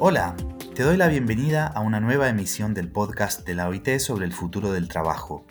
[0.00, 0.36] Hola,
[0.76, 4.32] te doy la bienvenida a una nueva emisión del podcast de la OIT sobre el
[4.32, 5.44] futuro del trabajo.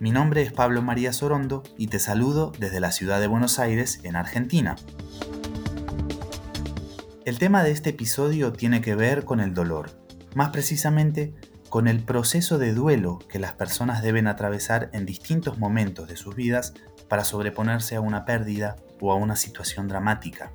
[0.00, 4.00] Mi nombre es Pablo María Sorondo y te saludo desde la ciudad de Buenos Aires,
[4.02, 4.76] en Argentina.
[7.26, 9.90] El tema de este episodio tiene que ver con el dolor,
[10.34, 11.34] más precisamente
[11.68, 16.34] con el proceso de duelo que las personas deben atravesar en distintos momentos de sus
[16.34, 16.72] vidas
[17.10, 20.50] para sobreponerse a una pérdida o a una situación dramática.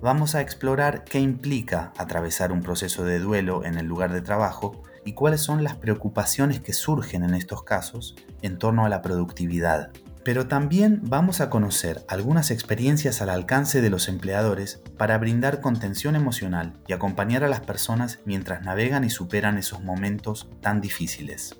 [0.00, 4.80] Vamos a explorar qué implica atravesar un proceso de duelo en el lugar de trabajo
[5.04, 9.90] y cuáles son las preocupaciones que surgen en estos casos en torno a la productividad.
[10.24, 16.14] Pero también vamos a conocer algunas experiencias al alcance de los empleadores para brindar contención
[16.14, 21.56] emocional y acompañar a las personas mientras navegan y superan esos momentos tan difíciles.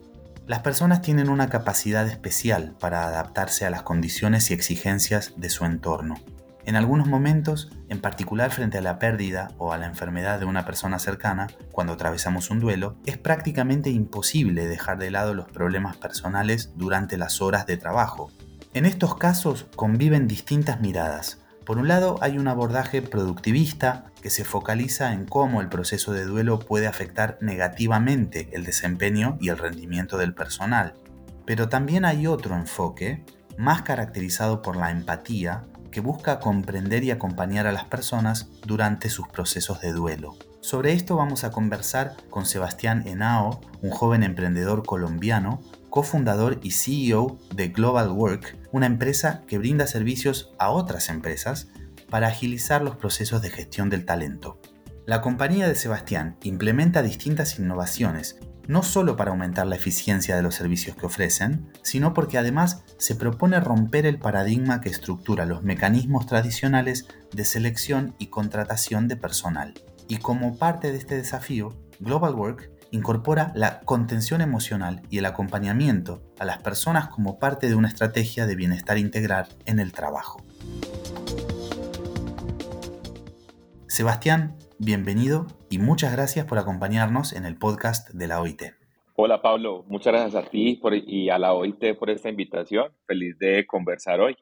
[0.47, 5.65] Las personas tienen una capacidad especial para adaptarse a las condiciones y exigencias de su
[5.65, 6.15] entorno.
[6.65, 10.65] En algunos momentos, en particular frente a la pérdida o a la enfermedad de una
[10.65, 16.73] persona cercana, cuando atravesamos un duelo, es prácticamente imposible dejar de lado los problemas personales
[16.77, 18.31] durante las horas de trabajo.
[18.75, 21.41] En estos casos conviven distintas miradas.
[21.65, 26.25] Por un lado hay un abordaje productivista que se focaliza en cómo el proceso de
[26.25, 30.95] duelo puede afectar negativamente el desempeño y el rendimiento del personal.
[31.47, 33.25] Pero también hay otro enfoque,
[33.57, 39.29] más caracterizado por la empatía, que busca comprender y acompañar a las personas durante sus
[39.29, 40.37] procesos de duelo.
[40.61, 47.39] Sobre esto vamos a conversar con Sebastián Henao, un joven emprendedor colombiano, cofundador y CEO
[47.55, 51.69] de Global Work, una empresa que brinda servicios a otras empresas
[52.11, 54.61] para agilizar los procesos de gestión del talento.
[55.07, 60.55] La compañía de Sebastián implementa distintas innovaciones no solo para aumentar la eficiencia de los
[60.55, 66.27] servicios que ofrecen, sino porque además se propone romper el paradigma que estructura los mecanismos
[66.27, 69.75] tradicionales de selección y contratación de personal.
[70.07, 76.23] Y como parte de este desafío, Global Work incorpora la contención emocional y el acompañamiento
[76.39, 80.43] a las personas como parte de una estrategia de bienestar integral en el trabajo.
[83.87, 88.63] Sebastián, bienvenido y muchas gracias por acompañarnos en el podcast de la OIT.
[89.17, 92.93] Hola Pablo, muchas gracias a ti y a la OIT por esta invitación.
[93.07, 94.37] Feliz de conversar hoy.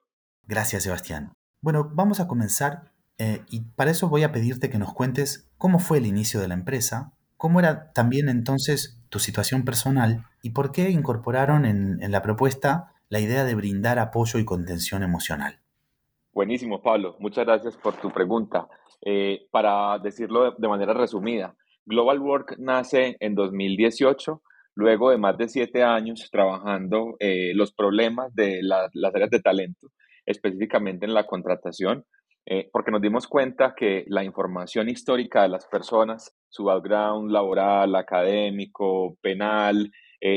[0.47, 1.33] Gracias Sebastián.
[1.63, 5.79] Bueno, vamos a comenzar eh, y para eso voy a pedirte que nos cuentes cómo
[5.79, 10.73] fue el inicio de la empresa, cómo era también entonces tu situación personal y por
[10.73, 15.61] qué incorporaron en, en la propuesta la idea de brindar apoyo y contención emocional.
[16.35, 17.17] Buenísimo, Pablo.
[17.19, 18.69] Muchas gracias por tu pregunta.
[19.03, 24.43] Eh, para decirlo de, manera resumida, Global Work nace en 2018,
[24.75, 29.89] luego de más de siete años trabajando eh, los problemas de las áreas de talento,
[30.25, 32.05] específicamente en la contratación,
[32.47, 37.95] eh, porque nos dimos cuenta que la información histórica de las personas, su background laboral,
[37.95, 39.91] académico, penal,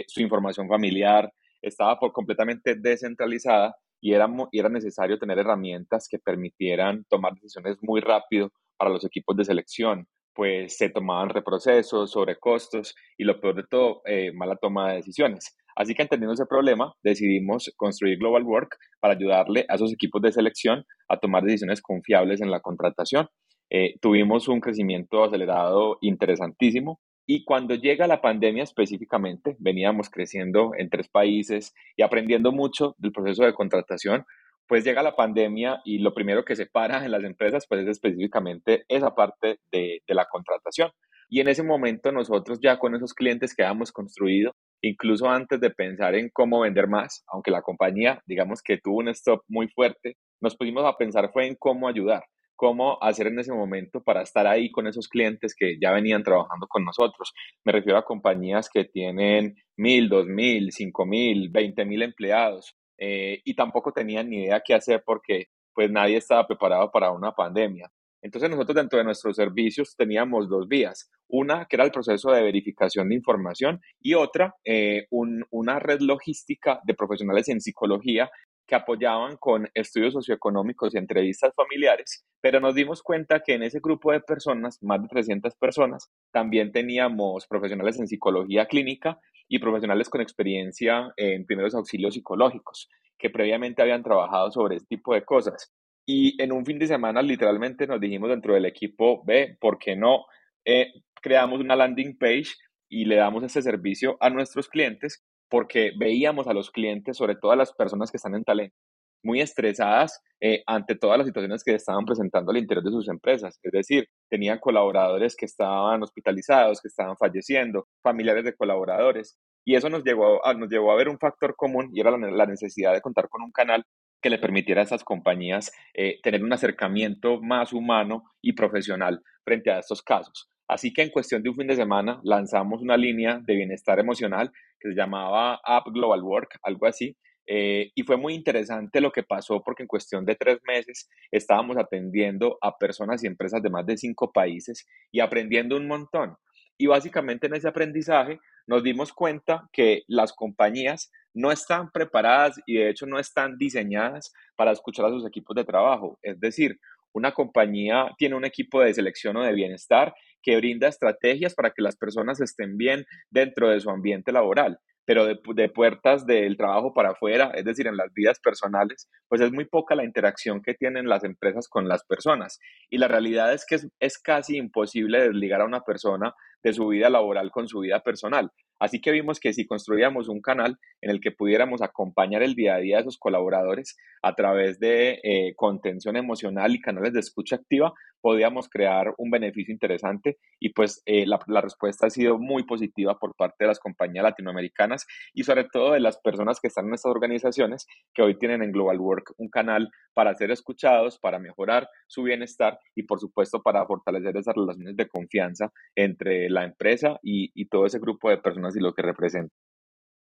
[0.07, 1.31] su información familiar,
[1.61, 7.77] estaba por completamente descentralizada y era, y era necesario tener herramientas que permitieran tomar decisiones
[7.81, 13.55] muy rápido para los equipos de selección, pues se tomaban reprocesos, sobrecostos y lo peor
[13.55, 15.55] de todo, eh, mala toma de decisiones.
[15.75, 20.31] Así que entendiendo ese problema, decidimos construir Global Work para ayudarle a esos equipos de
[20.31, 23.27] selección a tomar decisiones confiables en la contratación.
[23.69, 26.99] Eh, tuvimos un crecimiento acelerado interesantísimo
[27.31, 33.11] y cuando llega la pandemia específicamente, veníamos creciendo en tres países y aprendiendo mucho del
[33.11, 34.25] proceso de contratación,
[34.67, 37.87] pues llega la pandemia y lo primero que se para en las empresas pues es
[37.87, 40.89] específicamente esa parte de, la contratación.
[41.29, 45.69] Y en ese momento nosotros ya con esos clientes que habíamos construido, incluso antes de
[45.69, 50.15] pensar en cómo vender más, aunque la compañía digamos que tuvo un stop muy fuerte,
[50.41, 52.23] nos pusimos a pensar fue en cómo ayudar
[52.59, 56.67] cómo hacer en ese momento para estar ahí con esos clientes que ya venían trabajando
[56.67, 57.31] con nosotros.
[57.63, 63.39] Me refiero a compañías que tienen mil, dos mil, cinco mil, veinte mil empleados eh,
[63.45, 67.89] y tampoco tenían ni idea qué hacer porque pues nadie estaba preparado para una pandemia.
[68.21, 71.09] Entonces nosotros dentro de nuestros servicios teníamos dos vías.
[71.29, 76.81] Una que era el proceso de verificación de información y otra eh, una red logística
[76.83, 78.29] de profesionales en psicología
[78.69, 83.79] que apoyaban con estudios socioeconómicos y entrevistas familiares, pero nos dimos cuenta que en ese
[83.79, 90.07] grupo de personas, más de 300 personas, también teníamos profesionales en psicología clínica y profesionales
[90.07, 92.87] con experiencia en primeros auxilios psicológicos,
[93.17, 95.73] que previamente habían trabajado sobre este tipo de cosas.
[96.05, 99.95] Y en un fin de semana literalmente nos dijimos dentro del equipo, ve, ¿por qué
[99.95, 100.25] no
[100.63, 100.93] eh,
[101.23, 102.53] creamos una landing page
[102.87, 107.51] y le damos este servicio a nuestros clientes porque veíamos a los clientes, sobre todo
[107.51, 108.75] a las personas que están en talento,
[109.23, 113.59] muy estresadas eh, ante todas las situaciones que estaban presentando al interior de sus empresas.
[113.61, 119.37] Es decir, tenían colaboradores que estaban hospitalizados, que estaban falleciendo, familiares de colaboradores.
[119.65, 122.45] Y eso nos llevó a, nos llevó a ver un factor común y era la,
[122.45, 123.83] necesidad de contar con un canal
[124.21, 129.71] que le permitiera a esas compañías eh, tener un acercamiento más humano y profesional frente
[129.71, 130.49] a estos casos.
[130.69, 134.51] Así que en cuestión de un fin de semana lanzamos una línea de bienestar emocional
[134.79, 137.17] que se llamaba App Global Work, algo así,
[137.47, 141.77] eh, y fue muy interesante lo que pasó porque en cuestión de tres meses estábamos
[141.77, 146.35] atendiendo a personas y empresas de más de cinco países y aprendiendo un montón.
[146.77, 152.75] Y básicamente en ese aprendizaje nos dimos cuenta que las compañías no están preparadas y
[152.75, 156.19] de hecho no están diseñadas para escuchar a sus equipos de trabajo.
[156.21, 156.79] Es decir,
[157.13, 161.81] una compañía tiene un equipo de selección o de bienestar que brinda estrategias para que
[161.81, 167.13] las personas estén bien dentro de su ambiente laboral pero de, puertas del trabajo para
[167.13, 171.09] afuera, es decir, en las vidas personales, pues es muy poca la interacción que tienen
[171.09, 172.59] las empresas con las personas.
[172.91, 176.89] Y la realidad es que es, es casi imposible desligar a una persona de su
[176.89, 178.51] vida laboral con su vida personal.
[178.79, 182.75] Así que vimos que si construíamos un canal en el que pudiéramos acompañar el día
[182.75, 187.55] a día de esos colaboradores a través de eh, contención emocional y canales de escucha
[187.57, 190.37] activa, podíamos crear un beneficio interesante.
[190.59, 195.05] Y pues eh, la, respuesta ha sido muy positiva por parte de las compañías latinoamericanas
[195.33, 198.71] y sobre todo de las personas que están en estas organizaciones que hoy tienen en
[198.71, 203.85] Global Work un canal para ser escuchados, para mejorar su bienestar y por supuesto para
[203.85, 208.68] fortalecer esas relaciones de confianza entre la empresa y, y todo ese grupo de personas
[208.75, 209.53] y lo que representa.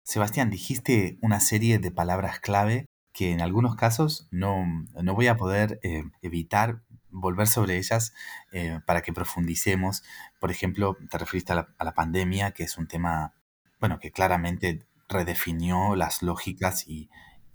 [0.03, 4.65] Sebastián, dijiste una serie de palabras clave que en algunos casos no,
[5.01, 8.13] no voy a poder eh, evitar volver sobre ellas
[8.51, 10.03] eh, para que profundicemos.
[10.39, 13.33] Por ejemplo, te referiste a la, pandemia, que es un tema,
[13.79, 17.09] bueno, que claramente redefinió las lógicas y,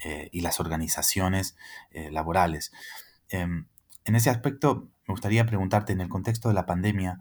[0.04, 1.56] eh, y las organizaciones
[2.10, 2.70] laborales.
[3.30, 3.66] Em,
[4.04, 7.20] en ese aspecto, me gustaría preguntarte, en el contexto de la pandemia,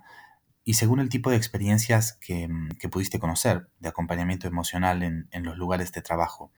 [0.66, 2.50] y según el tipo de experiencias que,
[2.92, 6.52] pudiste conocer de acompañamiento emocional en, en los lugares de trabajo,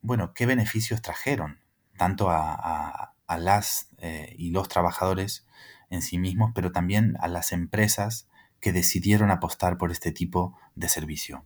[0.00, 1.60] bueno, ¿qué beneficios trajeron
[1.96, 5.46] tanto a, las eh, y los trabajadores
[5.90, 8.28] en sí mismos, pero también a las empresas
[8.60, 11.44] que decidieron apostar por este tipo de servicio?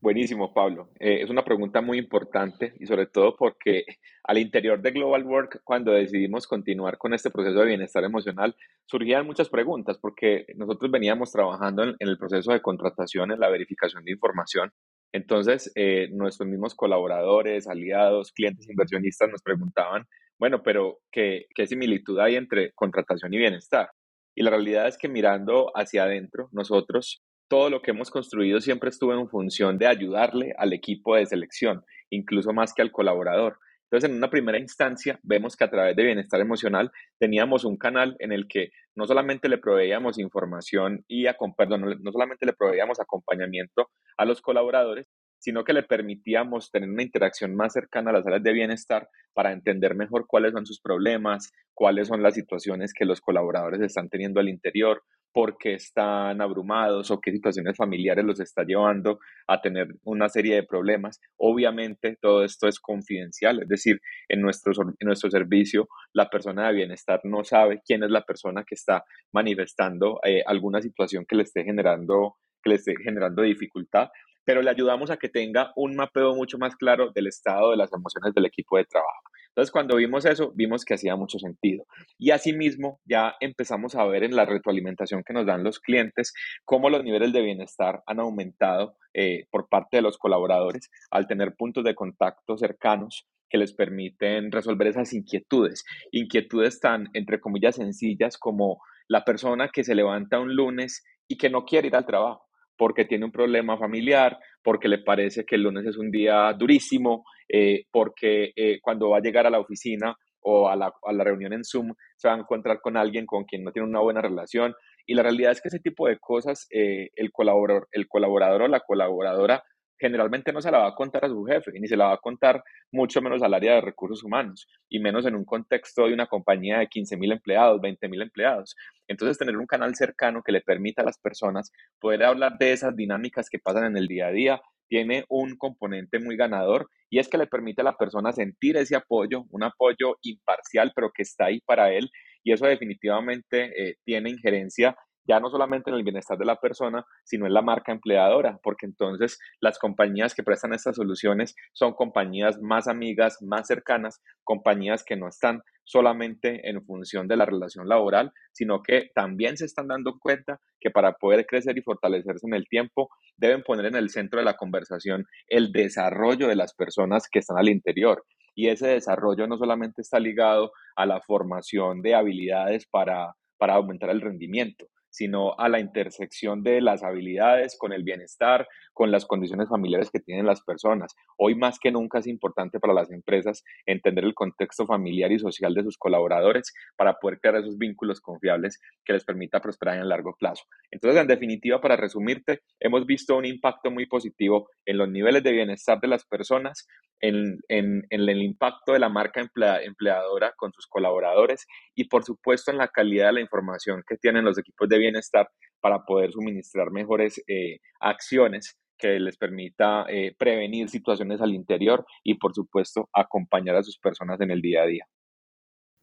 [0.00, 0.90] Buenísimo, Pablo.
[0.98, 3.84] Eh, es una pregunta muy importante y sobre todo porque
[4.24, 8.56] al interior de Global Work, cuando decidimos continuar con este proceso de bienestar emocional,
[8.86, 14.04] surgían muchas preguntas porque nosotros veníamos trabajando en el proceso de contratación, en la verificación
[14.04, 14.72] de información
[15.12, 20.06] entonces, eh, nuestros mismos colaboradores, aliados, clientes, inversionistas nos preguntaban,
[20.38, 23.90] bueno, pero ¿qué, ¿qué similitud hay entre contratación y bienestar?
[24.36, 28.90] Y la realidad es que mirando hacia adentro, nosotros, todo lo que hemos construido siempre
[28.90, 33.58] estuvo en función de ayudarle al equipo de selección, incluso más que al colaborador.
[33.90, 38.14] Entonces, en una primera instancia, vemos que a través de bienestar emocional teníamos un canal
[38.20, 41.24] en el que no solamente le proveíamos información y,
[41.56, 45.08] perdón, no solamente le proveíamos acompañamiento a los colaboradores,
[45.40, 49.50] sino que le permitíamos tener una interacción más cercana a las áreas de bienestar para
[49.50, 54.38] entender mejor cuáles son sus problemas, cuáles son las situaciones que los colaboradores están teniendo
[54.38, 55.02] al interior,
[55.32, 60.54] por qué están abrumados o qué situaciones familiares los está llevando a tener una serie
[60.56, 61.20] de problemas.
[61.36, 66.74] Obviamente todo esto es confidencial, es decir, en nuestro, en nuestro servicio la persona de
[66.74, 71.44] bienestar no sabe quién es la persona que está manifestando eh, alguna situación que le
[71.44, 74.08] esté generando que le esté generando dificultad,
[74.44, 77.92] pero le ayudamos a que tenga un mapeo mucho más claro del estado de las
[77.92, 79.29] emociones del equipo de trabajo.
[79.50, 81.84] Entonces, cuando vimos eso, vimos que hacía mucho sentido.
[82.18, 86.32] Y asimismo, ya empezamos a ver en la retroalimentación que nos dan los clientes
[86.64, 91.54] cómo los niveles de bienestar han aumentado eh, por parte de los colaboradores al tener
[91.56, 95.84] puntos de contacto cercanos que les permiten resolver esas inquietudes.
[96.12, 101.50] Inquietudes tan, entre comillas, sencillas como la persona que se levanta un lunes y que
[101.50, 102.49] no quiere ir al trabajo
[102.80, 107.26] porque tiene un problema familiar, porque le parece que el lunes es un día durísimo,
[107.46, 111.22] eh, porque eh, cuando va a llegar a la oficina o a la, a la,
[111.22, 114.22] reunión en Zoom se va a encontrar con alguien con quien no tiene una buena
[114.22, 114.74] relación.
[115.04, 118.68] Y la realidad es que ese tipo de cosas, eh, el, colaborador, el colaborador o
[118.68, 119.62] la colaboradora
[120.00, 122.18] generalmente no se la va a contar a su jefe, ni se la va a
[122.18, 126.26] contar mucho menos al área de recursos humanos, y menos en un contexto de una
[126.26, 128.74] compañía de 15 mil empleados, 20 mil empleados.
[129.06, 132.96] Entonces, tener un canal cercano que le permita a las personas poder hablar de esas
[132.96, 137.28] dinámicas que pasan en el día a día, tiene un componente muy ganador y es
[137.28, 141.46] que le permite a la persona sentir ese apoyo, un apoyo imparcial, pero que está
[141.46, 142.10] ahí para él,
[142.42, 144.96] y eso definitivamente eh, tiene injerencia
[145.30, 148.84] ya no solamente en el bienestar de la persona, sino en la marca empleadora, porque
[148.84, 155.14] entonces las compañías que prestan estas soluciones son compañías más amigas, más cercanas, compañías que
[155.14, 160.18] no están solamente en función de la relación laboral, sino que también se están dando
[160.18, 164.40] cuenta que para poder crecer y fortalecerse en el tiempo, deben poner en el centro
[164.40, 168.24] de la conversación el desarrollo de las personas que están al interior.
[168.56, 174.10] Y ese desarrollo no solamente está ligado a la formación de habilidades para, para aumentar
[174.10, 179.68] el rendimiento, sino a la intersección de las habilidades con el bienestar, con las condiciones
[179.68, 181.14] familiares que tienen las personas.
[181.36, 185.74] Hoy más que nunca es importante para las empresas entender el contexto familiar y social
[185.74, 190.08] de sus colaboradores para poder crear esos vínculos confiables que les permita prosperar en el
[190.08, 190.64] largo plazo.
[190.90, 195.52] Entonces, en definitiva, para resumirte, hemos visto un impacto muy positivo en los niveles de
[195.52, 196.86] bienestar de las personas,
[197.20, 202.88] en, el impacto de la marca empleadora con sus colaboradores y, por supuesto, en la
[202.88, 205.48] calidad de la información que tienen los equipos de bienestar
[205.80, 212.34] para poder suministrar mejores eh, acciones que les permita eh, prevenir situaciones al interior y,
[212.34, 215.06] por supuesto, acompañar a sus personas en el día a día.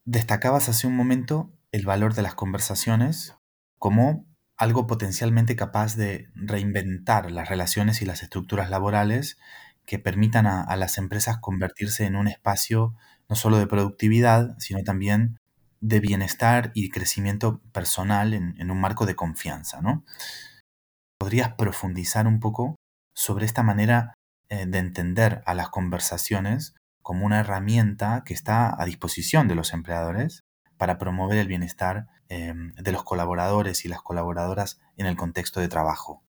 [0.03, 3.37] Destacabas hace un momento el valor de las conversaciones
[3.77, 4.25] como
[4.57, 9.37] algo potencialmente capaz de reinventar las relaciones y las estructuras laborales
[9.87, 12.93] que permitan a, las empresas convertirse en un espacio
[13.29, 15.39] no solo de productividad, sino también
[15.79, 20.03] de bienestar y crecimiento personal en, un marco de confianza, ¿no?
[21.17, 22.75] ¿Podrías profundizar un poco
[23.15, 24.13] sobre esta manera
[24.49, 29.71] eh, de entender a las conversaciones como una herramienta que está a disposición de los
[29.71, 30.43] empleadores
[30.75, 35.69] para promover el bienestar em, de los colaboradores y las colaboradoras en el contexto de
[35.69, 36.26] trabajo?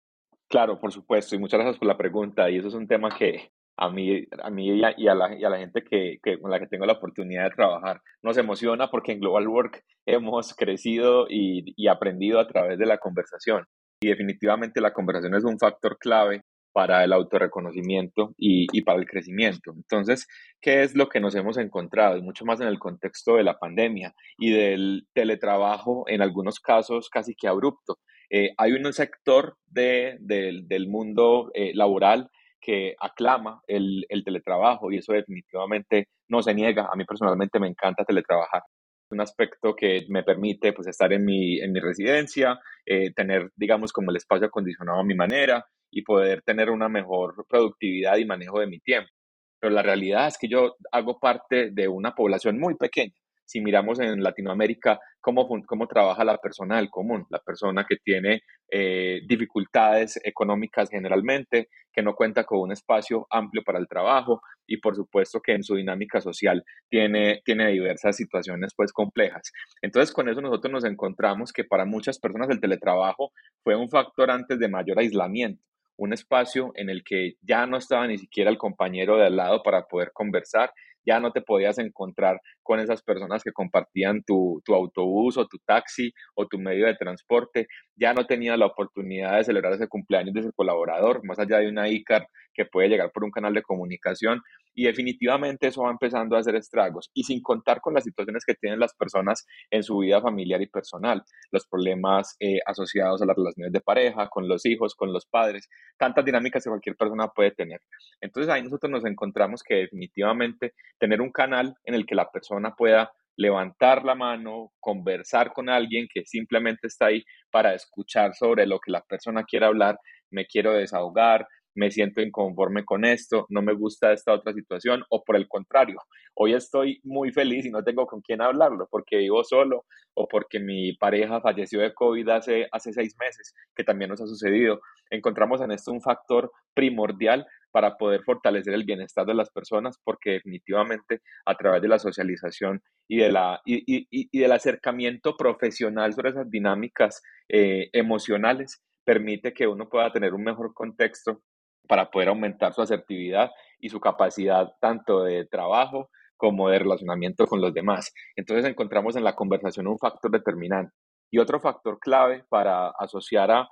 [0.54, 2.48] Claro, por supuesto, y muchas gracias por la pregunta.
[2.48, 6.20] Y eso es un tema que a mí, a mí y, a, la, gente que,
[6.40, 10.54] con la que tengo la oportunidad de trabajar nos emociona porque en Global Work hemos
[10.54, 13.66] crecido y, y aprendido a través de la conversación.
[14.00, 19.08] Y definitivamente la conversación es un factor clave para el autorreconocimiento y, y, para el
[19.08, 19.72] crecimiento.
[19.76, 20.28] Entonces,
[20.62, 22.16] ¿qué es lo que nos hemos encontrado?
[22.16, 27.10] Y mucho más en el contexto de la pandemia y del teletrabajo, en algunos casos
[27.10, 27.98] casi que abrupto.
[28.36, 34.98] Eh, hay un sector de, del mundo eh, laboral que aclama el, el teletrabajo y
[34.98, 36.90] eso definitivamente no se niega.
[36.92, 38.64] A mí personalmente me encanta teletrabajar
[39.12, 43.94] un aspecto que me permite pues estar en mi, en mi residencia, eh, tener digamos
[43.94, 48.60] como el espacio acondicionado a mi manera y poder tener una mejor productividad y manejo
[48.60, 49.12] de mi tiempo.
[49.60, 53.14] Pero la realidad es que yo hago parte de una población muy pequeña
[53.46, 58.42] si miramos en Latinoamérica cómo, cómo trabaja la persona del común, la persona que tiene
[58.70, 64.78] eh, dificultades económicas generalmente, que no cuenta con un espacio amplio para el trabajo y
[64.78, 69.52] por supuesto que en su dinámica social tiene, tiene diversas situaciones pues complejas.
[69.82, 73.32] Entonces con eso nosotros nos encontramos que para muchas personas el teletrabajo
[73.64, 75.64] fue un factor antes de mayor aislamiento
[75.96, 79.62] un espacio en el que ya no estaba ni siquiera el compañero de al lado
[79.64, 80.74] para poder conversar
[81.06, 86.12] ya no te podías encontrar con esas personas que compartían tu, autobús o tu taxi
[86.36, 90.42] o tu medio de transporte, ya no tenías la oportunidad de celebrar ese cumpleaños de
[90.42, 94.42] ese colaborador, más allá de una ICAR que puede llegar por un canal de comunicación
[94.76, 98.56] y definitivamente eso va empezando a hacer estragos y sin contar con las situaciones que
[98.56, 103.36] tienen las personas en su vida familiar y personal, los problemas eh, asociados a las
[103.36, 107.52] relaciones de pareja, con los hijos, con los padres, tantas dinámicas que cualquier persona puede
[107.52, 107.82] tener.
[108.22, 112.76] Entonces ahí nosotros nos encontramos que definitivamente tener un canal en el que la persona
[112.76, 118.80] pueda levantar la mano, conversar con alguien que simplemente está ahí para escuchar sobre lo
[118.80, 119.98] que la persona quiere hablar,
[120.30, 125.24] me quiero desahogar, me siento inconforme con esto, no me gusta esta otra situación, o
[125.24, 126.00] por el contrario,
[126.36, 130.60] hoy estoy muy feliz y no tengo con quién hablarlo porque vivo solo o porque
[130.60, 134.82] mi pareja falleció de COVID hace, hace seis meses, que también nos ha sucedido.
[135.10, 140.32] Encontramos en esto un factor primordial para poder fortalecer el bienestar de las personas, porque
[140.34, 146.30] definitivamente a través de la socialización y, de la, y, y, del acercamiento profesional sobre
[146.30, 151.42] esas dinámicas eh, emocionales, permite que uno pueda tener un mejor contexto
[151.88, 157.62] para poder aumentar su asertividad y su capacidad tanto de trabajo como de relacionamiento con
[157.62, 158.14] los demás.
[158.36, 160.94] Entonces encontramos en la conversación un factor determinante.
[161.32, 163.70] Y otro factor clave para asociar a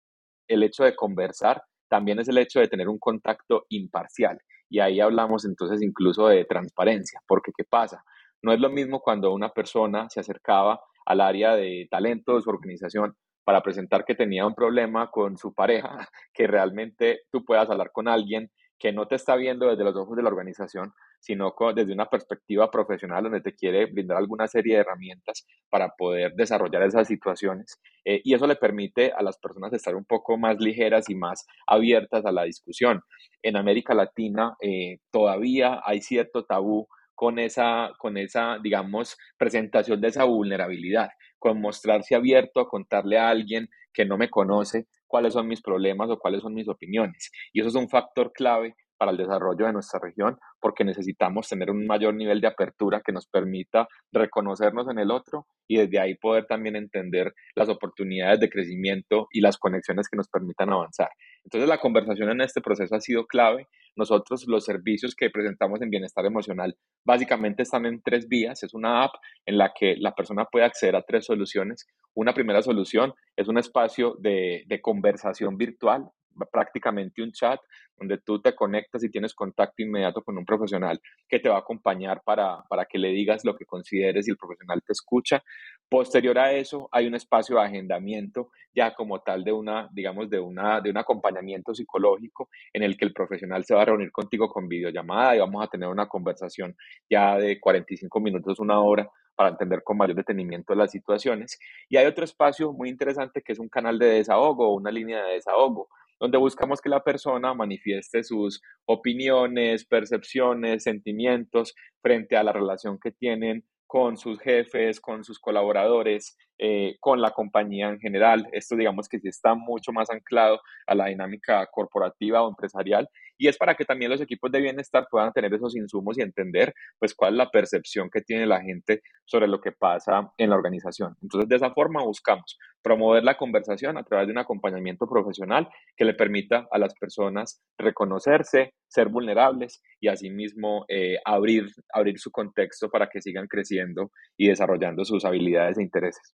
[0.48, 4.40] el hecho de conversar también es el hecho de tener un contacto imparcial.
[4.70, 8.04] Y ahí hablamos entonces incluso de transparencia, porque ¿qué pasa?
[8.42, 12.50] No es lo mismo cuando una persona se acercaba al área de talento de su
[12.50, 13.16] organización
[13.52, 18.08] para presentar que tenía un problema con su pareja, que realmente tú puedas hablar con
[18.08, 22.06] alguien que no te está viendo desde los ojos de la organización, sino desde una
[22.06, 27.78] perspectiva profesional donde te quiere brindar alguna serie de herramientas para poder desarrollar esas situaciones.
[28.06, 31.46] Eh, y eso le permite a las personas estar un poco más ligeras y más
[31.68, 33.02] abiertas a la discusión.
[33.44, 36.88] En América Latina eh, todavía hay cierto tabú
[37.22, 43.30] con esa, con esa, digamos, presentación de esa vulnerabilidad, con mostrarse abierto a contarle a
[43.30, 47.30] alguien que no me conoce cuáles son mis problemas o cuáles son mis opiniones.
[47.54, 51.70] Y eso es un factor clave para el desarrollo de nuestra región, porque necesitamos tener
[51.70, 56.16] un mayor nivel de apertura que nos permita reconocernos en el otro y desde ahí
[56.16, 61.10] poder también entender las oportunidades de crecimiento y las conexiones que nos permitan avanzar.
[61.44, 63.68] Entonces la conversación en este proceso ha sido clave.
[63.96, 68.64] Nosotros los servicios que presentamos en bienestar emocional básicamente están en tres vías.
[68.64, 69.14] Es una app
[69.46, 71.88] en la que la persona puede acceder a tres soluciones.
[72.14, 76.10] Una primera solución es un espacio de, de conversación virtual
[76.52, 77.60] prácticamente un chat
[77.98, 81.60] donde tú te conectas y tienes contacto inmediato con un profesional que te va a
[81.60, 85.44] acompañar para, para que le digas lo que consideres y el profesional te escucha.
[85.88, 90.40] Posterior a eso, hay un espacio de agendamiento ya como tal de una, digamos, de
[90.40, 94.50] una, de un acompañamiento psicológico en el que el profesional se va a reunir contigo
[94.50, 96.76] con videollamada y vamos a tener una conversación
[97.10, 101.60] ya de 45 minutos, una hora para entender con mayor detenimiento las situaciones.
[101.90, 105.24] Y hay otro espacio muy interesante que es un canal de desahogo o una línea
[105.24, 105.90] de desahogo
[106.22, 113.12] donde buscamos que la persona manifieste sus opiniones, percepciones, sentimientos frente a la relación que
[113.12, 118.48] tienen con sus jefes, con sus colaboradores, eh, con la compañía en general.
[118.52, 123.48] Esto digamos que sí está mucho más anclado a la dinámica corporativa o empresarial y
[123.48, 127.16] es para que también los equipos de bienestar puedan tener esos insumos y entender pues
[127.16, 131.18] cuál es la percepción que tiene la gente sobre lo que pasa en la organización.
[131.24, 136.06] Entonces de esa forma buscamos promover la conversación a través de un acompañamiento profesional que
[136.06, 142.88] le permita a las personas reconocerse, ser vulnerables y asimismo eh, abrir, abrir su contexto
[142.90, 146.36] para que sigan creciendo y desarrollando sus habilidades e intereses.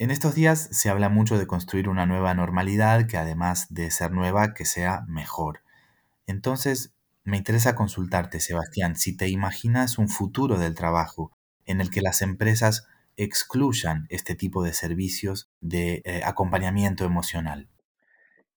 [0.00, 4.12] En estos días se habla mucho de construir una nueva normalidad que además de ser
[4.12, 5.60] nueva, que sea mejor.
[6.26, 11.32] Entonces, me interesa consultarte, Sebastián, si te imaginas un futuro del trabajo
[11.66, 12.88] en el que las empresas
[13.18, 17.68] excluyan este tipo de servicios de eh, acompañamiento emocional.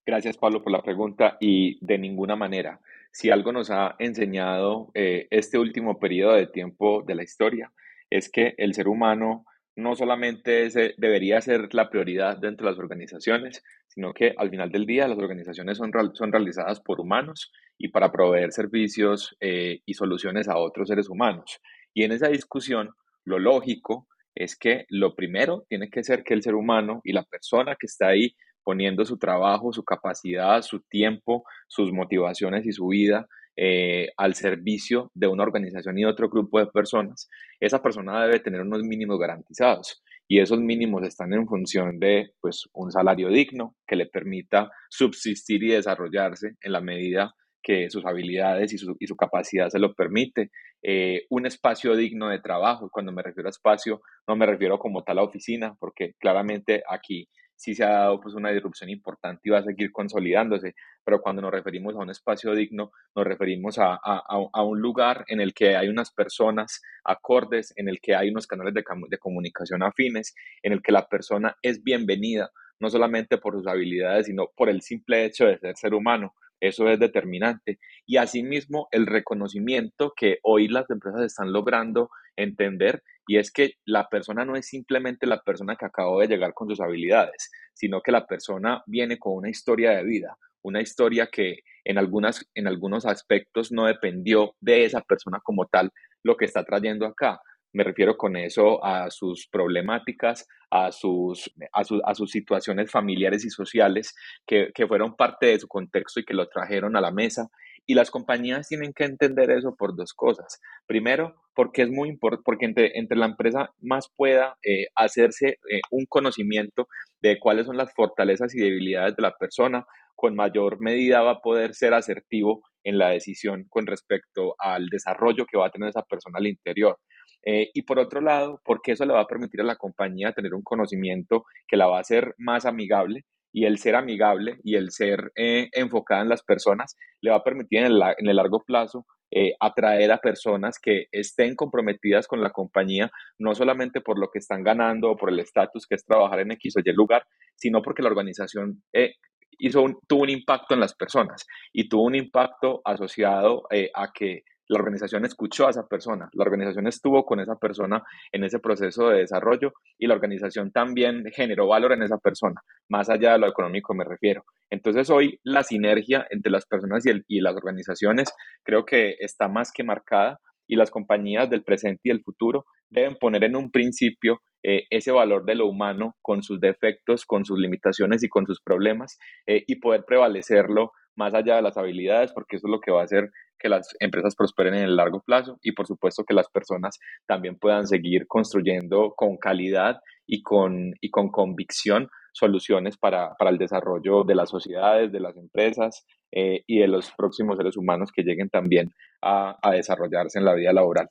[0.05, 2.79] Gracias, Pablo, por la pregunta y de ninguna manera
[3.11, 7.73] si algo nos ha enseñado eh, este último periodo de tiempo de la historia,
[8.09, 12.79] es que el ser humano no solamente eh, debería ser la prioridad dentro de las
[12.79, 17.89] organizaciones, sino que al final del día las organizaciones son, son realizadas por humanos y
[17.89, 21.59] para proveer servicios eh, y soluciones a otros seres humanos.
[21.93, 22.91] Y en esa discusión,
[23.25, 27.23] lo lógico es que lo primero tiene que ser que el ser humano y la
[27.23, 32.87] persona que está ahí poniendo su trabajo, su capacidad, su tiempo, sus motivaciones y su
[32.87, 38.39] vida eh, al servicio de una organización y otro grupo de personas, esa persona debe
[38.39, 43.75] tener unos mínimos garantizados y esos mínimos están en función de pues, un salario digno
[43.85, 49.69] que le permita subsistir y desarrollarse en la medida que sus habilidades y su, capacidad
[49.69, 52.89] se lo permite, eh, un espacio digno de trabajo.
[52.91, 57.29] Cuando me refiero a espacio, no me refiero como tal a oficina, porque claramente aquí
[57.55, 61.41] sí se ha dado pues una disrupción importante y va a seguir consolidándose, pero cuando
[61.41, 65.75] nos referimos a un espacio digno, nos referimos a, a, un lugar en el que
[65.75, 70.73] hay unas personas acordes, en el que hay unos canales de, de comunicación afines, en
[70.73, 75.25] el que la persona es bienvenida, no solamente por sus habilidades, sino por el simple
[75.25, 76.33] hecho de ser ser humano.
[76.59, 77.77] Eso es determinante.
[78.05, 84.09] Y asimismo, el reconocimiento que hoy las empresas están logrando entender y es que la
[84.09, 88.11] persona no es simplemente la persona que acabó de llegar con sus habilidades, sino que
[88.11, 93.05] la persona viene con una historia de vida, una historia que en, algunas, en algunos
[93.05, 95.91] aspectos no dependió de esa persona como tal
[96.23, 97.41] lo que está trayendo acá.
[97.73, 104.13] Me refiero con eso a sus problemáticas, a sus, a, sus situaciones familiares y sociales
[104.45, 107.49] que, que fueron parte de su contexto y que lo trajeron a la mesa
[107.85, 110.61] y las compañías tienen que entender eso por dos cosas.
[110.85, 115.81] Primero, porque es muy importante, porque entre, entre, la empresa más pueda eh, hacerse eh,
[115.91, 116.87] un conocimiento
[117.21, 119.85] de cuáles son las fortalezas y debilidades de la persona,
[120.15, 125.45] con mayor medida va a poder ser asertivo en la decisión con respecto al desarrollo
[125.45, 126.97] que va a tener esa persona al interior.
[127.45, 130.53] Eh, y por otro lado, porque eso le va a permitir a la compañía tener
[130.53, 134.91] un conocimiento que la va a hacer más amigable y el ser amigable y el
[134.91, 139.55] ser eh, enfocada en las personas le va a permitir en el, largo plazo eh,
[139.59, 144.63] atraer a personas que estén comprometidas con la compañía, no solamente por lo que están
[144.63, 148.01] ganando o por el estatus que es trabajar en X o Y lugar, sino porque
[148.01, 149.15] la organización eh,
[149.57, 154.79] hizo tuvo un impacto en las personas y tuvo un impacto asociado a que la
[154.79, 159.19] organización escuchó a esa persona, la organización estuvo con esa persona en ese proceso de
[159.19, 163.93] desarrollo y la organización también generó valor en esa persona, más allá de lo económico
[163.93, 164.43] me refiero.
[164.69, 169.71] Entonces hoy la sinergia entre las personas y, y las organizaciones creo que está más
[169.71, 174.41] que marcada y las compañías del presente y del futuro deben poner en un principio
[174.63, 178.61] eh, ese valor de lo humano con sus defectos, con sus limitaciones y con sus
[178.61, 182.91] problemas eh, y poder prevalecerlo más allá de las habilidades, porque eso es lo que
[182.91, 186.33] va a hacer que las empresas prosperen en el largo plazo y por supuesto que
[186.33, 193.35] las personas también puedan seguir construyendo con calidad y con, y con convicción soluciones para,
[193.39, 198.11] el desarrollo de las sociedades, de las empresas eh, y de los próximos seres humanos
[198.13, 201.09] que lleguen también a, a desarrollarse en la vida laboral.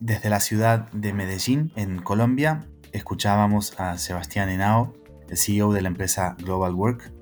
[0.00, 4.94] Desde la ciudad de Medellín, en Colombia, escuchábamos a Sebastián Henao,
[5.28, 7.12] el CEO de la empresa Global Work,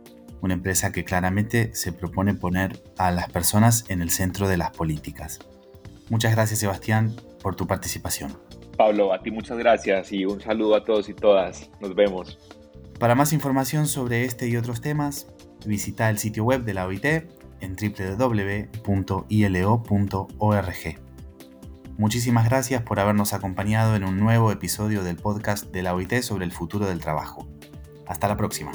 [0.40, 4.70] una empresa que claramente se propone poner a las personas en el centro de las
[4.70, 5.38] políticas.
[6.11, 8.37] Muchas gracias Sebastián por tu participación.
[8.76, 11.70] Pablo, a ti muchas gracias y un saludo a todos y todas.
[11.80, 12.38] Nos vemos.
[12.98, 15.26] Para más información sobre este y otros temas,
[15.66, 17.04] visita el sitio web de la OIT
[17.61, 18.74] en www.ilo.org.
[21.96, 26.44] Muchísimas gracias por habernos acompañado en un nuevo episodio del podcast de la OIT sobre
[26.44, 27.46] el futuro del trabajo.
[28.07, 28.72] Hasta la próxima.